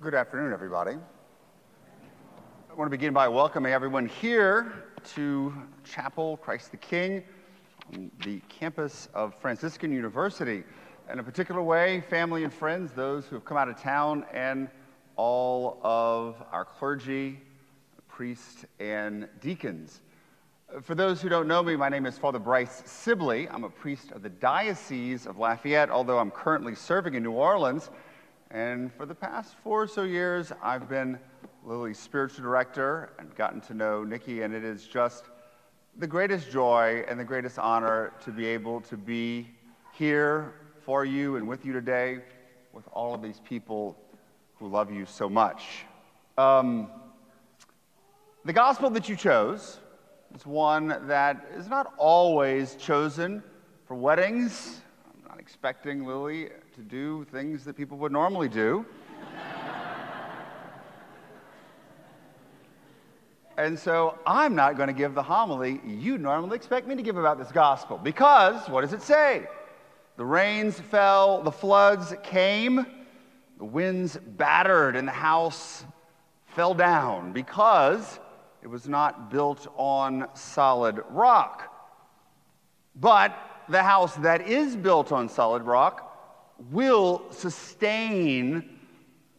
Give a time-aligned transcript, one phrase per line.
[0.00, 0.92] Good afternoon, everybody.
[0.92, 4.84] I want to begin by welcoming everyone here
[5.14, 5.52] to
[5.82, 7.24] Chapel Christ the King
[7.92, 10.62] on the campus of Franciscan University.
[11.12, 14.68] In a particular way, family and friends, those who have come out of town, and
[15.16, 17.40] all of our clergy,
[18.06, 20.02] priests, and deacons.
[20.80, 23.48] For those who don't know me, my name is Father Bryce Sibley.
[23.48, 27.90] I'm a priest of the Diocese of Lafayette, although I'm currently serving in New Orleans.
[28.50, 31.18] And for the past four or so years, I've been
[31.64, 35.26] Lilly's spiritual director and gotten to know Nikki, and it is just
[35.98, 39.50] the greatest joy and the greatest honor to be able to be
[39.92, 42.20] here for you and with you today
[42.72, 43.98] with all of these people
[44.54, 45.84] who love you so much.
[46.38, 46.88] Um,
[48.46, 49.78] the gospel that you chose
[50.34, 53.42] is one that is not always chosen
[53.84, 54.80] for weddings.
[55.04, 58.86] I'm not expecting Lilly to do things that people would normally do.
[63.56, 67.16] and so I'm not going to give the homily you normally expect me to give
[67.16, 67.98] about this gospel.
[67.98, 69.48] Because, what does it say?
[70.18, 72.86] The rains fell, the floods came,
[73.56, 75.84] the winds battered, and the house
[76.46, 78.20] fell down because
[78.62, 81.74] it was not built on solid rock.
[82.94, 83.36] But
[83.68, 86.07] the house that is built on solid rock
[86.70, 88.78] will sustain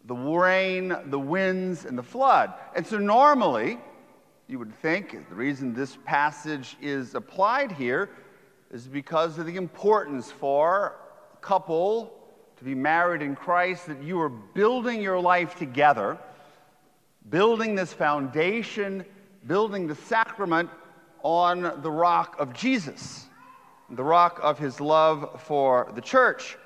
[0.06, 2.54] the rain, the winds, and the flood.
[2.76, 3.78] And so, normally,
[4.48, 8.10] you would think the reason this passage is applied here
[8.72, 10.96] is because of the importance for
[11.34, 12.14] a couple
[12.58, 16.18] to be married in Christ, that you are building your life together,
[17.30, 19.06] building this foundation,
[19.48, 20.70] building the sacrament
[21.24, 23.28] on the rock of Jesus,
[23.92, 26.58] the rock of his love for the church.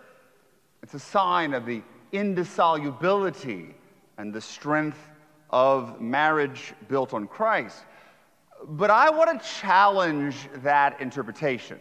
[0.84, 1.82] It's a sign of the
[2.12, 3.74] indissolubility
[4.18, 5.00] and the strength
[5.50, 7.86] of marriage built on Christ.
[8.68, 11.80] But I want to challenge that interpretation.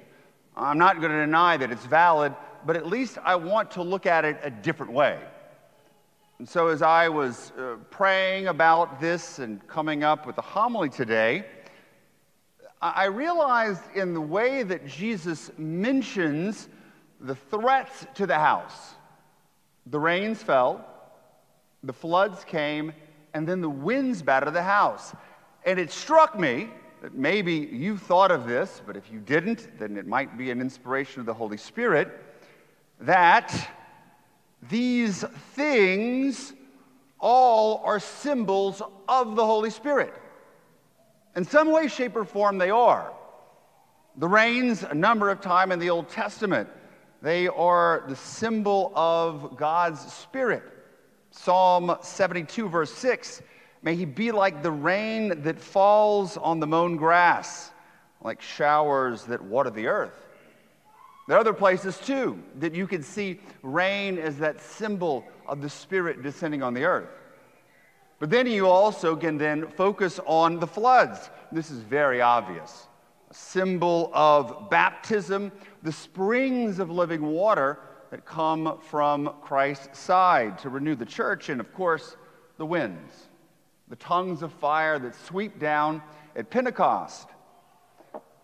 [0.56, 2.32] I'm not going to deny that it's valid,
[2.64, 5.18] but at least I want to look at it a different way.
[6.38, 10.88] And so, as I was uh, praying about this and coming up with a homily
[10.88, 11.44] today,
[12.80, 16.68] I realized in the way that Jesus mentions
[17.22, 18.94] the threats to the house.
[19.87, 20.84] The rains fell,
[21.83, 22.93] the floods came,
[23.34, 25.15] and then the winds battered the house.
[25.65, 26.69] And it struck me
[27.00, 30.60] that maybe you thought of this, but if you didn't, then it might be an
[30.60, 32.09] inspiration of the Holy Spirit
[33.00, 33.69] that
[34.69, 36.53] these things
[37.19, 40.15] all are symbols of the Holy Spirit.
[41.34, 43.12] In some way, shape, or form, they are.
[44.16, 46.69] The rains, a number of times in the Old Testament,
[47.22, 50.65] they are the symbol of God's Spirit.
[51.31, 53.43] Psalm 72, verse 6
[53.83, 57.72] May he be like the rain that falls on the mown grass,
[58.22, 60.27] like showers that water the earth.
[61.27, 65.71] There are other places too that you can see rain as that symbol of the
[65.71, 67.09] Spirit descending on the earth.
[68.19, 71.31] But then you also can then focus on the floods.
[71.50, 72.87] This is very obvious.
[73.31, 75.50] A symbol of baptism,
[75.82, 77.78] the springs of living water
[78.10, 82.16] that come from Christ's side to renew the church, and of course,
[82.59, 83.28] the winds,
[83.88, 86.03] the tongues of fire that sweep down
[86.37, 87.28] at Pentecost.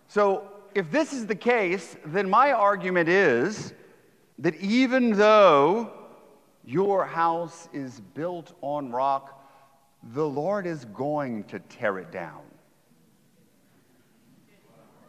[0.09, 3.73] So, if this is the case, then my argument is
[4.39, 5.93] that even though
[6.65, 9.45] your house is built on rock,
[10.15, 12.43] the Lord is going to tear it down.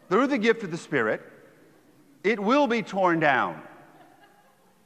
[0.09, 1.21] Through the gift of the Spirit,
[2.23, 3.61] it will be torn down.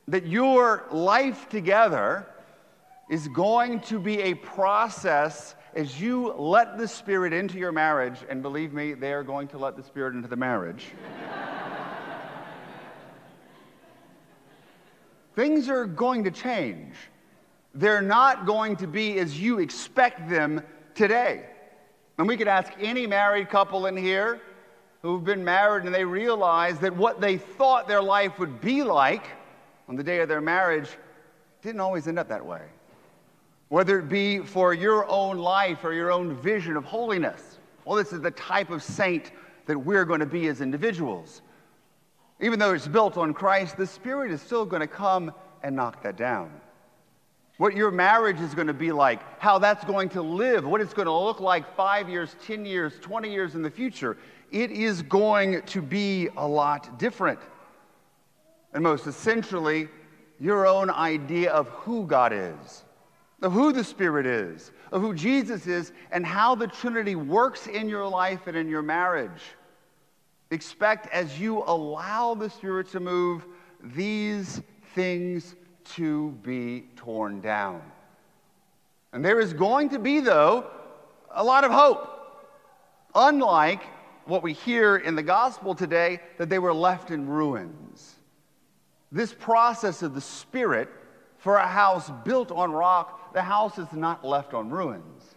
[0.07, 2.27] That your life together
[3.09, 8.41] is going to be a process as you let the Spirit into your marriage, and
[8.41, 10.85] believe me, they are going to let the Spirit into the marriage.
[15.35, 16.95] Things are going to change.
[17.73, 20.61] They're not going to be as you expect them
[20.93, 21.47] today.
[22.19, 24.41] And we could ask any married couple in here
[25.03, 29.27] who've been married and they realize that what they thought their life would be like
[29.89, 30.89] on the day of their marriage
[31.61, 32.61] didn't always end up that way.
[33.67, 37.59] Whether it be for your own life or your own vision of holiness.
[37.83, 39.31] Well, this is the type of saint
[39.65, 41.41] that we're going to be as individuals.
[42.39, 45.33] Even though it's built on Christ, the Spirit is still going to come
[45.63, 46.49] and knock that down.
[47.57, 50.93] What your marriage is going to be like, how that's going to live, what it's
[50.93, 54.17] going to look like five years, 10 years, 20 years in the future
[54.53, 57.39] it is going to be a lot different.
[58.73, 59.89] And most essentially,
[60.39, 62.83] your own idea of who God is.
[63.41, 67.89] of who the Spirit is, of who Jesus is, and how the Trinity works in
[67.89, 69.41] your life and in your marriage.
[70.49, 73.45] Expect as you allow the Spirit to move,
[73.81, 74.61] these
[74.95, 75.55] things
[75.85, 77.81] to be torn down.
[79.11, 80.69] And there is going to be, though,
[81.31, 82.09] a lot of hope.
[83.15, 83.83] Unlike
[84.25, 88.15] what we hear in the gospel today, that they were left in ruins.
[89.11, 90.89] This process of the Spirit
[91.37, 95.35] for a house built on rock, the house is not left on ruins.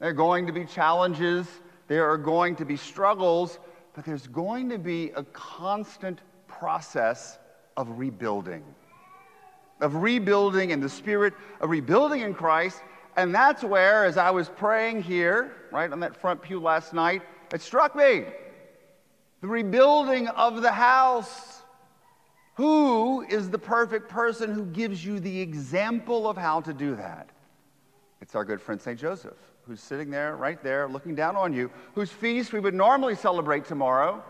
[0.00, 1.46] There are going to be challenges,
[1.86, 3.58] there are going to be struggles,
[3.94, 7.38] but there's going to be a constant process
[7.76, 8.64] of rebuilding.
[9.80, 12.82] Of rebuilding in the Spirit, of rebuilding in Christ.
[13.16, 17.22] And that's where, as I was praying here, right on that front pew last night,
[17.52, 18.24] it struck me.
[19.40, 21.62] The rebuilding of the house.
[22.54, 27.28] Who is the perfect person who gives you the example of how to do that?
[28.20, 28.98] It's our good friend St.
[28.98, 29.36] Joseph,
[29.66, 33.64] who's sitting there, right there, looking down on you, whose feast we would normally celebrate
[33.64, 34.22] tomorrow.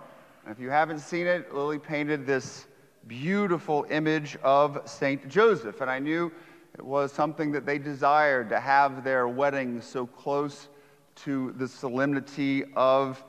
[0.45, 2.67] And if you haven't seen it, Lilly painted this
[3.07, 5.29] beautiful image of St.
[5.29, 5.81] Joseph.
[5.81, 6.33] And I knew
[6.75, 10.69] it was something that they desired to have their wedding so close
[11.17, 13.23] to the solemnity of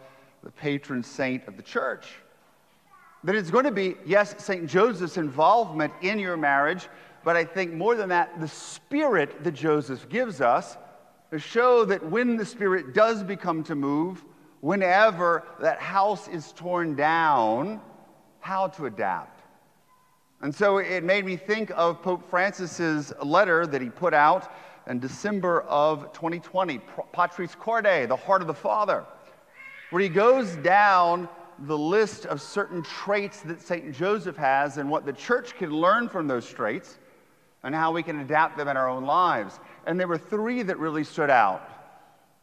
[0.44, 2.16] the patron saint of the church.
[3.24, 4.68] That it's going to be, yes, St.
[4.68, 6.88] Joseph's involvement in your marriage,
[7.24, 10.78] but I think more than that, the spirit that Joseph gives us
[11.32, 14.24] to show that when the spirit does become to move,
[14.62, 17.82] whenever that house is torn down,
[18.40, 19.35] how to adapt.
[20.42, 24.52] And so it made me think of Pope Francis's letter that he put out
[24.88, 26.80] in December of 2020,
[27.12, 29.06] Patris Corde, the heart of the Father,
[29.90, 31.28] where he goes down
[31.60, 33.94] the list of certain traits that St.
[33.94, 37.00] Joseph has and what the church can learn from those traits
[37.64, 39.60] and how we can adapt them in our own lives.
[39.88, 41.68] And there were three that really stood out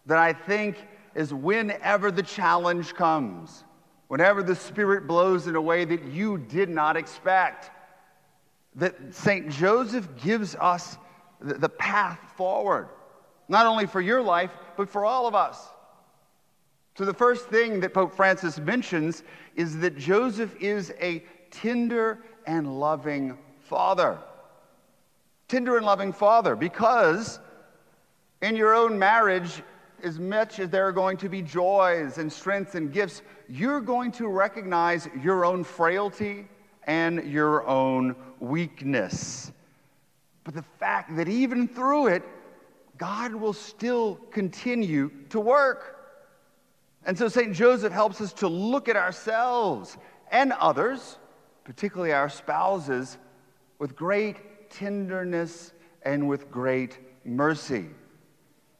[0.06, 0.76] that I think
[1.14, 3.64] is whenever the challenge comes,
[4.08, 7.70] whenever the Spirit blows in a way that you did not expect,
[8.76, 9.48] that St.
[9.50, 10.96] Joseph gives us
[11.40, 12.88] the path forward,
[13.48, 15.69] not only for your life, but for all of us.
[16.96, 19.22] So, the first thing that Pope Francis mentions
[19.56, 24.19] is that Joseph is a tender and loving father.
[25.48, 27.40] Tender and loving father, because
[28.42, 29.62] in your own marriage,
[30.02, 34.10] as much as there are going to be joys and strengths and gifts, you're going
[34.12, 36.46] to recognize your own frailty
[36.87, 39.52] and your own weakness.
[40.44, 42.23] But the fact that even through it,
[42.99, 45.99] God will still continue to work.
[47.05, 47.52] And so St.
[47.52, 49.96] Joseph helps us to look at ourselves
[50.31, 51.19] and others,
[51.64, 53.19] particularly our spouses,
[53.78, 57.87] with great tenderness and with great mercy.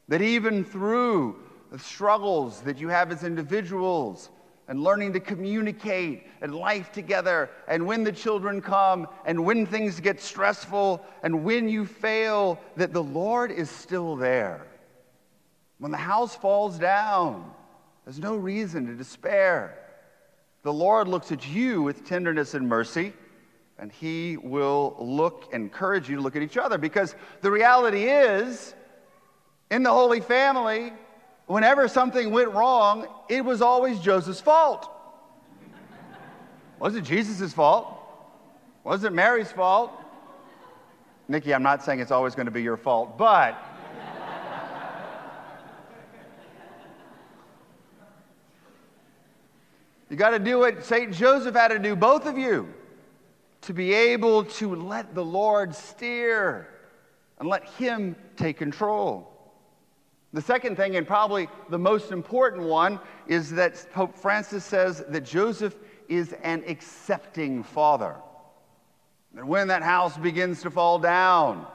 [0.07, 1.39] That even through
[1.71, 4.29] the struggles that you have as individuals,
[4.67, 9.99] and learning to communicate and life together, and when the children come, and when things
[9.99, 14.65] get stressful, and when you fail, that the Lord is still there.
[15.79, 17.51] When the house falls down,
[18.05, 19.77] there's no reason to despair.
[20.63, 23.11] The Lord looks at you with tenderness and mercy,
[23.77, 26.77] and He will look, encourage you to look at each other.
[26.77, 28.73] Because the reality is,
[29.69, 30.93] in the Holy Family,
[31.47, 34.89] whenever something went wrong, it was always Joseph's fault.
[36.79, 37.99] Was it Jesus' fault?
[38.83, 39.91] Was it Mary's fault?
[41.27, 43.57] Nikki, I'm not saying it's always going to be your fault, but
[50.13, 51.11] You got to do what St.
[51.11, 52.71] Joseph had to do, both of you,
[53.61, 56.67] to be able to let the Lord steer
[57.39, 59.32] and let Him take control.
[60.33, 65.21] The second thing, and probably the most important one, is that Pope Francis says that
[65.21, 65.75] Joseph
[66.09, 68.15] is an accepting father.
[69.37, 71.67] And when that house begins to fall down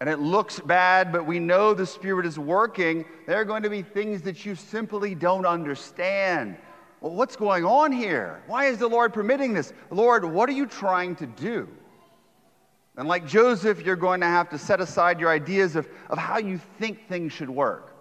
[0.00, 3.70] and it looks bad, but we know the Spirit is working, there are going to
[3.70, 6.56] be things that you simply don't understand.
[7.00, 8.42] Well, what's going on here?
[8.46, 9.74] Why is the Lord permitting this?
[9.90, 11.68] Lord, what are you trying to do?
[12.96, 16.38] And like Joseph, you're going to have to set aside your ideas of, of how
[16.38, 17.94] you think things should work,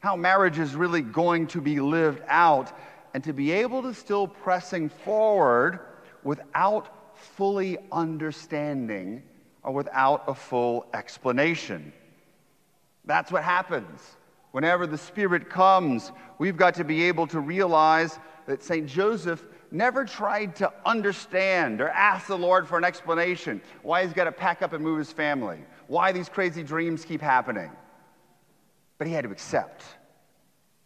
[0.00, 2.76] how marriage is really going to be lived out,
[3.14, 5.80] and to be able to still pressing forward
[6.22, 9.22] without fully understanding
[9.62, 11.92] or without a full explanation.
[13.04, 14.00] That's what happens.
[14.52, 18.86] Whenever the Spirit comes, we've got to be able to realize that St.
[18.86, 24.24] Joseph never tried to understand or ask the Lord for an explanation why he's got
[24.24, 27.70] to pack up and move his family, why these crazy dreams keep happening.
[28.98, 29.84] But he had to accept.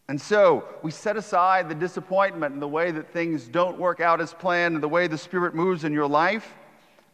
[0.09, 4.21] And so we set aside the disappointment and the way that things don't work out
[4.21, 6.55] as planned and the way the Spirit moves in your life,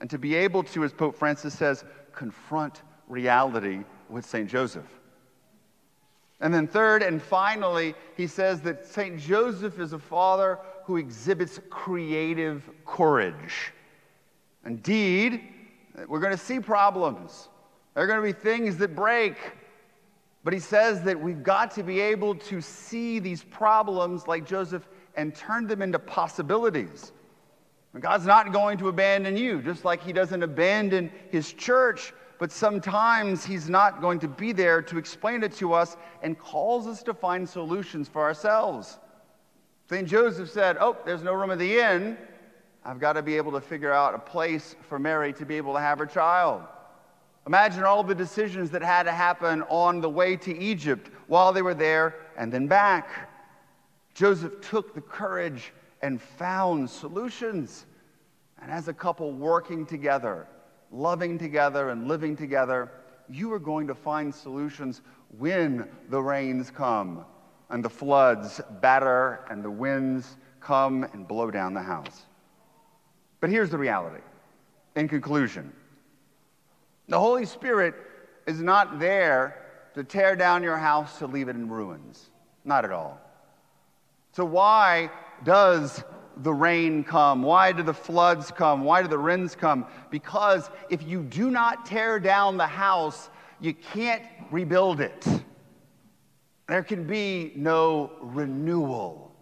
[0.01, 4.49] and to be able to, as Pope Francis says, confront reality with St.
[4.49, 4.87] Joseph.
[6.41, 9.19] And then, third and finally, he says that St.
[9.19, 13.73] Joseph is a father who exhibits creative courage.
[14.65, 15.43] Indeed,
[16.09, 17.51] we're going to see problems.
[17.95, 19.37] There are going to be things that break.
[20.45, 24.89] But he says that we've got to be able to see these problems like Joseph
[25.15, 27.13] and turn them into possibilities.
[28.01, 33.45] God's not going to abandon you, just like he doesn't abandon his church but sometimes
[33.45, 37.13] He's not going to be there to explain it to us and calls us to
[37.13, 38.99] find solutions for ourselves.
[39.89, 40.07] St.
[40.07, 42.19] Joseph said, Oh, there's no room at the inn.
[42.85, 45.73] I've got to be able to figure out a place for Mary to be able
[45.73, 46.63] to have her child.
[47.47, 51.63] Imagine all the decisions that had to happen on the way to Egypt while they
[51.63, 53.31] were there and then back.
[54.13, 57.87] Joseph took the courage and found solutions.
[58.61, 60.47] And as a couple working together,
[60.93, 62.93] loving together and living together,
[63.31, 65.01] you are going to find solutions
[65.39, 67.25] when the rains come
[67.71, 72.27] and the floods batter and the winds come and blow down the house.
[73.41, 74.23] But here's the reality.
[74.97, 75.73] In conclusion,
[77.09, 77.95] the Holy Spirit
[78.47, 82.31] is not there to tear down your house to leave it in ruins.
[82.65, 83.21] Not at all.
[84.33, 85.11] So, why
[85.45, 86.03] does
[86.39, 87.43] the rain come?
[87.43, 88.85] Why do the floods come?
[88.85, 89.87] Why do the winds come?
[90.11, 95.27] Because if you do not tear down the house, you can't rebuild it.
[96.69, 99.33] There can be no renewal.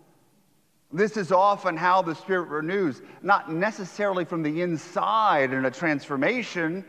[0.93, 6.85] This is often how the Spirit renews, not necessarily from the inside in a transformation,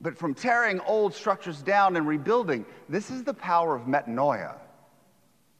[0.00, 2.64] but from tearing old structures down and rebuilding.
[2.88, 4.54] This is the power of metanoia,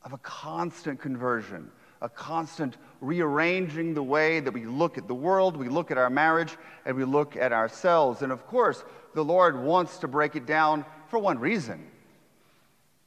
[0.03, 1.71] of a constant conversion
[2.03, 6.11] a constant rearranging the way that we look at the world, we look at our
[6.11, 8.23] marriage, and we look at ourselves.
[8.23, 8.85] And of course,
[9.15, 11.92] the Lord wants to break it down for one reason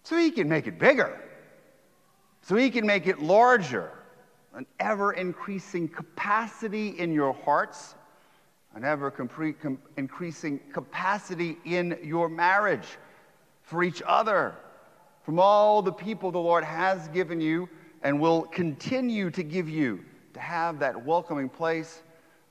[0.05, 1.19] so He can make it bigger,
[2.41, 3.91] so He can make it larger,
[4.53, 7.95] an ever increasing capacity in your hearts,
[8.75, 9.11] an ever
[9.97, 12.87] increasing capacity in your marriage
[13.63, 14.55] for each other,
[15.23, 17.67] from all the people the Lord has given you
[18.03, 22.03] and will continue to give you to have that welcoming place.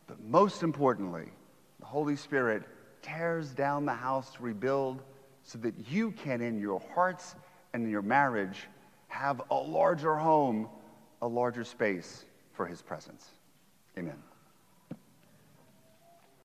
[0.08, 1.28] But most importantly,
[1.78, 2.64] the Holy Spirit
[3.00, 5.02] tears down the house to rebuild
[5.44, 7.36] so that you can, in your hearts
[7.74, 8.68] and in your marriage,
[9.08, 10.68] have a larger home,
[11.20, 13.28] a larger space for His presence.
[13.98, 14.16] Amen.